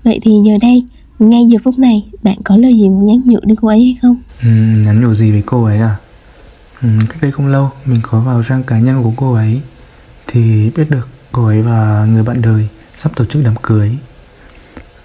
Vậy 0.05 0.21
thì 0.23 0.31
giờ 0.47 0.53
đây 0.63 0.85
ngay 1.19 1.47
giờ 1.49 1.59
phút 1.65 1.79
này 1.79 2.11
bạn 2.23 2.37
có 2.45 2.57
lời 2.57 2.73
gì 2.75 2.89
muốn 2.89 3.07
nhắn 3.07 3.21
nhủ 3.25 3.39
đến 3.43 3.57
cô 3.57 3.69
ấy 3.69 3.79
hay 3.79 3.97
không? 4.03 4.17
Ừ, 4.43 4.49
nhắn 4.85 5.01
nhủ 5.01 5.15
gì 5.15 5.31
với 5.31 5.43
cô 5.47 5.65
ấy 5.65 5.79
à? 5.79 5.97
Ừ, 6.83 6.89
cách 7.09 7.19
đây 7.23 7.33
không 7.33 7.47
lâu 7.47 7.71
mình 7.85 8.01
có 8.03 8.21
vào 8.21 8.43
trang 8.49 8.63
cá 8.63 8.79
nhân 8.79 9.03
của 9.03 9.13
cô 9.17 9.35
ấy. 9.35 9.61
Thì 10.27 10.71
biết 10.77 10.91
được 10.91 11.09
cô 11.33 11.47
ấy 11.47 11.63
và 11.63 12.05
người 12.05 12.23
bạn 12.23 12.43
đời 12.43 12.69
sắp 12.97 13.13
tổ 13.17 13.25
chức 13.25 13.45
đám 13.45 13.55
cưới. 13.63 13.91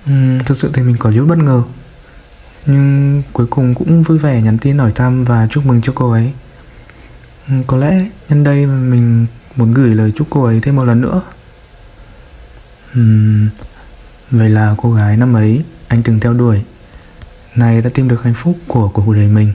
Ừ, 0.05 0.11
thực 0.45 0.57
sự 0.57 0.71
thì 0.73 0.81
mình 0.81 0.95
có 0.99 1.11
chút 1.15 1.25
bất 1.29 1.37
ngờ. 1.37 1.63
Nhưng 2.65 3.23
cuối 3.33 3.47
cùng 3.47 3.75
cũng 3.75 4.03
vui 4.03 4.17
vẻ 4.17 4.41
nhắn 4.41 4.57
tin 4.57 4.77
hỏi 4.77 4.91
thăm 4.95 5.23
và 5.23 5.47
chúc 5.49 5.65
mừng 5.65 5.81
cho 5.81 5.93
cô 5.95 6.11
ấy. 6.11 6.31
Ừ, 7.47 7.53
có 7.67 7.77
lẽ 7.77 8.05
nhân 8.29 8.43
đây 8.43 8.65
mình 8.65 9.25
muốn 9.55 9.73
gửi 9.73 9.95
lời 9.95 10.11
chúc 10.15 10.27
cô 10.29 10.43
ấy 10.43 10.59
thêm 10.61 10.75
một 10.75 10.83
lần 10.83 11.01
nữa. 11.01 11.21
Ừ, 12.93 13.01
vậy 14.31 14.49
là 14.49 14.75
cô 14.77 14.93
gái 14.93 15.17
năm 15.17 15.33
ấy 15.33 15.63
anh 15.91 16.01
từng 16.03 16.19
theo 16.19 16.33
đuổi. 16.33 16.59
Này 17.55 17.81
đã 17.81 17.89
tìm 17.93 18.07
được 18.07 18.23
hạnh 18.23 18.33
phúc 18.37 18.57
của 18.67 18.89
cuộc 18.93 19.13
đời 19.13 19.27
mình. 19.27 19.53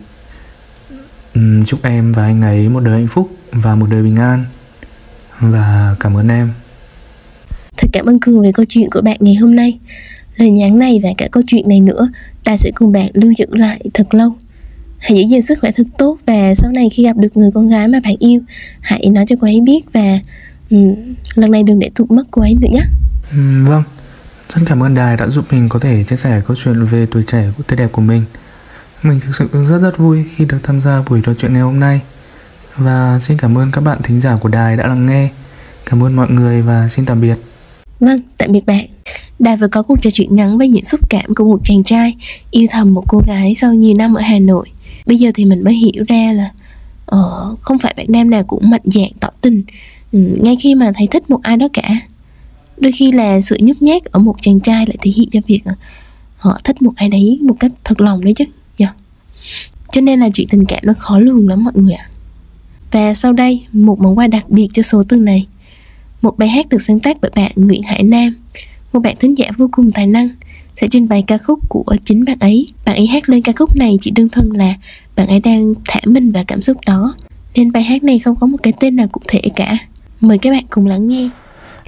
Uhm, 1.39 1.65
chúc 1.65 1.83
em 1.83 2.13
và 2.13 2.25
anh 2.25 2.43
ấy 2.43 2.69
một 2.69 2.81
đời 2.81 2.95
hạnh 2.95 3.09
phúc 3.09 3.31
và 3.53 3.75
một 3.75 3.87
đời 3.91 4.03
bình 4.03 4.17
an. 4.17 4.45
Và 5.41 5.97
cảm 6.01 6.17
ơn 6.17 6.29
em. 6.29 6.53
Thật 7.77 7.89
cảm 7.93 8.07
ơn 8.07 8.21
cường 8.21 8.43
về 8.43 8.53
câu 8.53 8.67
chuyện 8.69 8.91
của 8.91 9.01
bạn 9.01 9.17
ngày 9.21 9.35
hôm 9.35 9.57
nay. 9.57 9.79
Lời 10.37 10.51
nhắn 10.51 10.79
này 10.79 11.01
và 11.03 11.09
cả 11.19 11.29
câu 11.33 11.43
chuyện 11.47 11.69
này 11.69 11.81
nữa 11.81 12.09
ta 12.45 12.57
sẽ 12.57 12.71
cùng 12.75 12.93
bạn 12.93 13.11
lưu 13.15 13.33
giữ 13.37 13.47
lại 13.51 13.81
thật 13.95 14.15
lâu. 14.15 14.37
Hãy 14.99 15.19
giữ 15.19 15.25
gìn 15.27 15.43
sức 15.43 15.59
khỏe 15.61 15.73
thật 15.73 15.87
tốt 15.99 16.19
và 16.27 16.55
sau 16.55 16.73
này 16.73 16.91
khi 16.91 17.03
gặp 17.03 17.17
được 17.17 17.37
người 17.37 17.51
con 17.55 17.69
gái 17.69 17.89
mà 17.89 18.01
bạn 18.01 18.15
yêu 18.19 18.41
hãy 18.81 19.07
nói 19.11 19.25
cho 19.29 19.37
cô 19.41 19.47
ấy 19.47 19.61
biết 19.61 19.81
và 19.93 20.21
um, 20.71 20.95
lần 21.35 21.51
này 21.51 21.63
đừng 21.63 21.79
để 21.79 21.91
tụt 21.95 22.11
mất 22.11 22.25
cô 22.31 22.43
ấy 22.43 22.55
nữa 22.55 22.69
nhé. 22.73 22.83
Um, 23.33 23.65
vâng 23.65 23.83
rất 24.55 24.63
cảm 24.67 24.83
ơn 24.83 24.95
đài 24.95 25.17
đã 25.17 25.29
giúp 25.29 25.45
mình 25.51 25.69
có 25.69 25.79
thể 25.79 26.05
chia 26.05 26.17
sẻ 26.17 26.43
câu 26.47 26.57
chuyện 26.65 26.85
về 26.85 27.07
tuổi 27.11 27.23
trẻ 27.23 27.45
của 27.57 27.63
tươi 27.63 27.77
đẹp 27.77 27.93
của 27.93 28.03
mình. 28.03 28.25
Mình 29.03 29.21
thực 29.21 29.37
sự 29.37 29.49
rất 29.53 29.79
rất 29.79 29.99
vui 29.99 30.25
khi 30.37 30.45
được 30.45 30.59
tham 30.63 30.81
gia 30.81 31.03
buổi 31.09 31.21
trò 31.25 31.33
chuyện 31.39 31.53
ngày 31.53 31.63
hôm 31.63 31.81
nay. 31.81 32.01
Và 32.77 33.21
xin 33.23 33.39
cảm 33.39 33.59
ơn 33.59 33.71
các 33.73 33.81
bạn 33.81 33.99
thính 34.03 34.21
giả 34.21 34.37
của 34.37 34.49
đài 34.49 34.77
đã 34.77 34.87
lắng 34.87 35.07
nghe. 35.07 35.29
Cảm 35.85 36.03
ơn 36.03 36.17
mọi 36.17 36.31
người 36.31 36.63
và 36.63 36.89
xin 36.89 37.07
tạm 37.07 37.21
biệt. 37.21 37.37
Vâng 38.01 38.21
tạm 38.39 38.53
biệt 38.53 38.67
bạn. 38.67 38.87
Đài 39.39 39.57
vừa 39.57 39.69
có 39.69 39.83
cuộc 39.83 40.03
trò 40.03 40.11
chuyện 40.11 40.37
ngắn 40.37 40.59
với 40.59 40.69
những 40.69 40.85
xúc 40.85 41.01
cảm 41.11 41.35
của 41.35 41.45
một 41.45 41.61
chàng 41.65 41.85
trai 41.85 42.17
yêu 42.51 42.67
thầm 42.71 42.95
một 42.95 43.05
cô 43.09 43.23
gái 43.27 43.55
sau 43.55 43.75
nhiều 43.75 43.97
năm 43.97 44.15
ở 44.15 44.21
Hà 44.21 44.39
Nội. 44.39 44.69
Bây 45.07 45.17
giờ 45.19 45.31
thì 45.35 45.45
mình 45.45 45.65
mới 45.65 45.75
hiểu 45.75 46.05
ra 46.09 46.33
là 46.35 46.51
uh, 47.17 47.61
không 47.61 47.79
phải 47.79 47.95
bạn 47.97 48.07
nam 48.09 48.31
nào 48.31 48.43
cũng 48.45 48.71
mạnh 48.71 48.83
dạn 48.85 49.11
tỏ 49.21 49.29
tình. 49.41 49.63
Ừ, 50.13 50.39
ngay 50.43 50.57
khi 50.63 50.75
mà 50.75 50.93
thấy 50.95 51.07
thích 51.11 51.31
một 51.31 51.43
ai 51.43 51.57
đó 51.57 51.69
cả. 51.73 52.01
Đôi 52.77 52.93
khi 52.93 53.13
là 53.13 53.41
sự 53.41 53.57
nhút 53.61 53.83
nhát 53.83 54.05
ở 54.05 54.19
một 54.19 54.37
chàng 54.41 54.61
trai 54.61 54.87
lại 54.87 54.97
thể 55.03 55.11
hiện 55.11 55.29
cho 55.31 55.41
việc 55.47 55.61
ờ, 55.65 55.73
họ 56.37 56.59
thích 56.65 56.83
một 56.83 56.93
ai 56.97 57.09
đấy 57.09 57.39
một 57.43 57.55
cách 57.61 57.73
thật 57.85 58.01
lòng 58.01 58.25
đấy 58.25 58.35
chứ. 58.35 58.45
Yeah. 58.79 58.97
Cho 59.93 60.01
nên 60.01 60.21
là 60.21 60.29
chuyện 60.35 60.49
tình 60.51 60.65
cảm 60.65 60.81
nó 60.85 60.93
khó 60.99 61.19
lường 61.19 61.49
lắm 61.49 61.65
mọi 61.65 61.75
người 61.77 61.95
ạ. 61.95 62.09
Và 62.91 63.15
sau 63.15 63.33
đây, 63.33 63.63
một 63.73 64.01
món 64.01 64.19
quà 64.19 64.27
đặc 64.27 64.51
biệt 64.51 64.69
cho 64.73 64.83
số 64.83 65.03
tuần 65.03 65.25
này. 65.25 65.47
Một 66.23 66.39
bài 66.39 66.49
hát 66.49 66.69
được 66.69 66.83
sáng 66.83 67.01
tác 67.01 67.17
bởi 67.21 67.31
bạn 67.35 67.53
Nguyễn 67.57 67.83
Hải 67.83 68.03
Nam 68.03 68.35
một 68.97 69.01
bạn 69.01 69.17
thính 69.21 69.39
giả 69.39 69.47
vô 69.59 69.69
cùng 69.73 69.93
tài 69.93 70.07
năng 70.07 70.29
sẽ 70.77 70.89
trình 70.91 71.09
bày 71.09 71.25
ca 71.27 71.39
khúc 71.39 71.59
của 71.69 71.85
chính 72.05 72.25
bạn 72.25 72.37
ấy. 72.41 72.67
Bạn 72.85 72.97
ấy 72.97 73.07
hát 73.07 73.29
lên 73.29 73.43
ca 73.43 73.53
khúc 73.57 73.77
này 73.77 73.99
chỉ 74.01 74.11
đơn 74.11 74.29
thuần 74.29 74.49
là 74.49 74.75
bạn 75.17 75.27
ấy 75.27 75.41
đang 75.41 75.75
thả 75.89 76.01
mình 76.05 76.33
vào 76.33 76.45
cảm 76.47 76.63
xúc 76.63 76.77
đó. 76.87 77.15
Nên 77.55 77.73
bài 77.73 77.83
hát 77.83 78.05
này 78.05 78.19
không 78.19 78.37
có 78.37 78.47
một 78.47 78.59
cái 78.63 78.73
tên 78.81 78.97
nào 78.97 79.09
cụ 79.09 79.21
thể 79.29 79.41
cả. 79.57 79.79
Mời 80.21 80.39
các 80.39 80.51
bạn 80.51 80.65
cùng 80.71 80.87
lắng 80.87 81.09
nghe. 81.09 81.29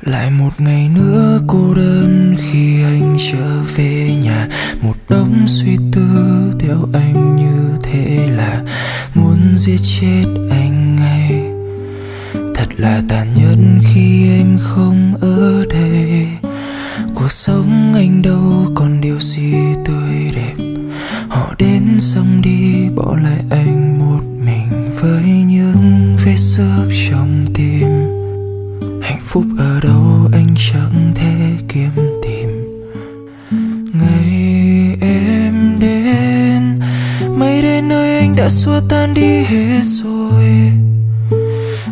Lại 0.00 0.30
một 0.30 0.60
ngày 0.60 0.88
nữa 0.88 1.40
cô 1.46 1.74
đơn 1.74 2.36
khi 2.38 2.82
anh 2.82 3.16
trở 3.32 3.62
về 3.76 4.16
nhà. 4.22 4.48
Một 4.82 4.94
đống 5.08 5.44
suy 5.46 5.76
tư 5.92 6.52
theo 6.60 6.78
anh 6.92 7.36
như 7.36 7.78
thế 7.82 8.28
là 8.36 8.62
Muốn 9.14 9.54
giết 9.56 9.80
chết 9.82 10.24
anh 10.50 10.96
ngay. 10.96 11.42
Thật 12.54 12.66
là 12.76 13.02
tàn 13.08 13.34
nhẫn 13.34 13.80
khi 13.84 14.28
em 14.28 14.58
không 14.60 15.14
ở 15.20 15.64
đây. 15.70 16.26
Cuộc 17.14 17.32
sống 17.32 17.92
anh 17.94 18.22
đâu 18.22 18.66
còn 18.74 19.00
điều 19.00 19.20
gì 19.20 19.54
tươi 19.84 20.30
đẹp. 20.34 20.54
Họ 21.28 21.54
đến 21.58 22.00
xong 22.00 22.40
đi, 22.42 22.88
bỏ 22.96 23.16
lại 23.22 23.44
anh 23.50 23.98
một 23.98 24.22
mình 24.44 24.90
với 25.00 25.22
những 25.22 26.16
vết 26.24 26.36
xước 26.36 26.88
trong 27.10 27.46
tim 27.54 28.17
hạnh 29.08 29.20
phúc 29.22 29.44
ở 29.58 29.80
đâu, 29.82 30.28
anh 30.32 30.46
chẳng 30.56 31.12
thể 31.14 31.56
kiếm 31.68 31.90
tìm. 32.22 32.48
Ngày 33.92 34.96
em 35.00 35.78
đến 35.80 36.80
mây 37.38 37.62
đến 37.62 37.88
nơi 37.88 38.18
anh 38.18 38.36
đã 38.36 38.48
xua 38.48 38.80
tan 38.88 39.14
đi 39.14 39.42
hết 39.42 39.80
rồi. 39.82 40.72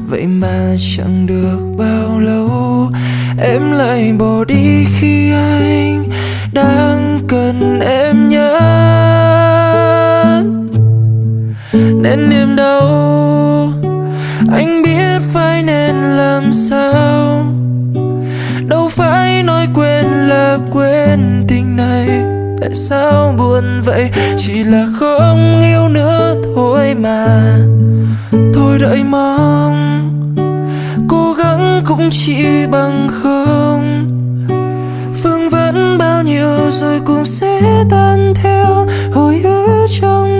Vậy 0.08 0.26
mà 0.26 0.76
chẳng 0.96 1.26
được 1.26 1.58
bao 1.78 2.18
lâu, 2.18 2.90
em 3.40 3.72
lại 3.72 4.12
bỏ 4.12 4.44
đi 4.44 4.84
khi 4.84 5.32
anh 5.32 6.08
đang 6.52 7.20
cần 7.28 7.80
em 7.80 8.28
nhất. 8.28 8.60
Nên 12.02 12.28
niềm 12.28 12.56
đau, 12.56 13.72
anh 14.52 14.82
biết 14.82 15.20
phải 15.32 15.62
nên 15.62 15.96
làm 15.96 16.52
sao? 16.52 17.05
Quên 20.56 20.70
quên 20.72 21.44
tình 21.48 21.76
này, 21.76 22.08
tại 22.60 22.74
sao 22.74 23.34
buồn 23.38 23.82
vậy? 23.84 24.10
Chỉ 24.36 24.64
là 24.64 24.86
không 24.98 25.60
yêu 25.62 25.88
nữa 25.88 26.34
thôi 26.44 26.94
mà. 26.94 27.56
Thôi 28.54 28.78
đợi 28.80 29.04
mong, 29.04 30.10
cố 31.08 31.32
gắng 31.32 31.82
cũng 31.86 32.08
chỉ 32.10 32.66
bằng 32.66 33.08
không. 33.10 34.08
Phương 35.22 35.48
vấn 35.48 35.98
bao 35.98 36.22
nhiêu 36.22 36.70
rồi 36.70 37.00
cũng 37.04 37.24
sẽ 37.24 37.60
tan 37.90 38.34
theo 38.34 38.86
hồi 39.12 39.40
ức 39.44 39.86
trong 40.00 40.35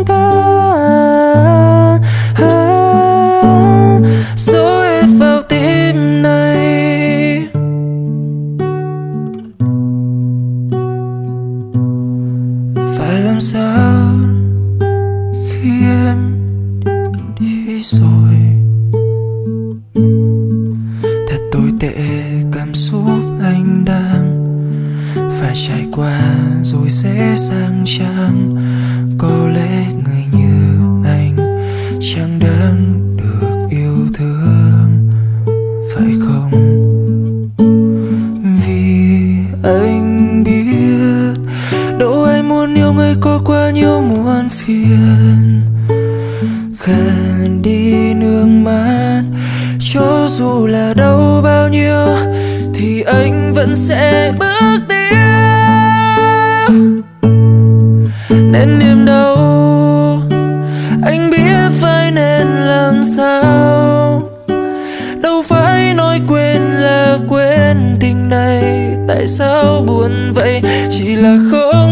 phải 13.17 13.25
làm 13.25 13.41
sao 13.41 14.15
khi 15.49 15.71
em 15.83 16.37
đi 17.41 17.83
rồi. 17.83 18.35
Thật 21.29 21.39
tồi 21.53 21.71
tệ 21.81 21.95
cảm 22.53 22.75
xúc 22.75 23.07
anh 23.43 23.85
đang 23.85 24.47
phải 25.41 25.55
trải 25.55 25.87
qua 25.93 26.21
rồi 26.63 26.91
sẽ 26.91 27.35
sang 27.37 27.85
trang 27.87 28.51
có 29.19 29.49
lẽ 29.55 29.87
muốn 42.49 42.75
yêu 42.75 42.93
người 42.93 43.15
có 43.21 43.41
quá 43.45 43.71
nhiều 43.71 44.01
muôn 44.01 44.49
phiền. 44.49 45.61
Gần 46.85 47.63
đi 47.63 48.15
nước 48.15 48.47
mắt, 48.47 49.23
cho 49.93 50.27
dù 50.29 50.67
là 50.67 50.95
đau 50.97 51.41
bao 51.45 51.69
nhiêu, 51.69 52.07
thì 52.75 53.03
anh 53.03 53.53
vẫn 53.55 53.77
sẽ 53.77 54.33
bước 54.39 54.79
tiếp. 54.89 55.17
Nên 58.31 58.79
niềm 58.79 59.05
đau, 59.07 59.37
anh 61.03 61.31
biết 61.31 61.71
phải 61.81 62.11
nên 62.11 62.47
làm 62.49 63.05
sao. 63.05 64.23
Đâu 65.23 65.43
phải 65.43 65.95
nói 65.95 66.21
quên 66.29 66.63
là 66.63 67.19
quên 67.29 67.97
tình 68.01 68.29
này, 68.29 68.63
tại 69.09 69.27
sao 69.27 69.85
buồn 69.87 70.33
vậy? 70.35 70.63
Chỉ 70.91 71.17
là 71.17 71.39
không 71.51 71.86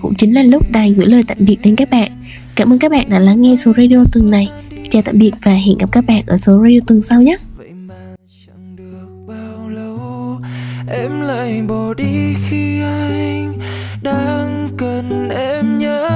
cũng 0.00 0.14
chính 0.14 0.34
là 0.34 0.42
lúc 0.42 0.70
đài 0.70 0.92
gửi 0.92 1.06
lời 1.06 1.24
tạm 1.26 1.38
biệt 1.40 1.56
đến 1.62 1.76
các 1.76 1.90
bạn. 1.90 2.12
Cảm 2.56 2.72
ơn 2.72 2.78
các 2.78 2.90
bạn 2.90 3.10
đã 3.10 3.18
lắng 3.18 3.42
nghe 3.42 3.56
số 3.56 3.72
radio 3.76 4.04
tuần 4.12 4.30
này. 4.30 4.48
Chào 4.90 5.02
tạm 5.02 5.18
biệt 5.18 5.30
và 5.44 5.52
hẹn 5.52 5.78
gặp 5.78 5.92
các 5.92 6.04
bạn 6.06 6.22
ở 6.26 6.36
số 6.36 6.62
radio 6.62 6.78
tuần 6.86 7.00
sau 7.00 7.22
nhé. 7.22 7.36
Vậy 7.56 7.70
mà 7.72 7.94
chẳng 8.46 8.76
được 8.76 9.24
bao 9.28 9.68
lâu, 9.68 10.38
em 10.88 11.20
lại 11.20 11.62
bỏ 11.68 11.94
đi 11.94 12.34
khi 12.48 12.80
anh 12.80 13.58
đang 14.02 14.68
cần 14.76 15.28
em 15.28 15.78
nhất. 15.78 16.10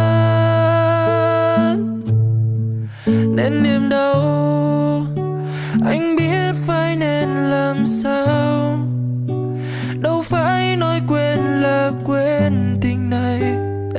Nên 3.06 3.62
niềm 3.62 3.88
đau, 3.90 5.06
anh 5.86 6.16
biết 6.16 6.54
phải 6.66 6.96
nên 6.96 7.28
làm 7.28 7.86
sao? 7.86 8.53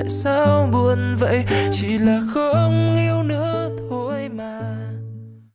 Tại 0.06 0.10
sao 0.10 0.70
buồn 0.72 1.16
vậy? 1.20 1.46
Chỉ 1.72 1.98
là 1.98 2.22
không 2.34 2.96
yêu 2.98 3.24
nữa. 3.24 3.55